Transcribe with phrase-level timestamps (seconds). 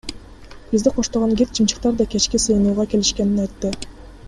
[0.71, 3.69] Бизди коштогон гид чымчыктар да кечки сыйынууга келишкенин айтты.